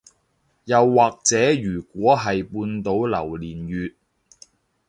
[0.65, 3.93] 又或者如果係半島榴槤月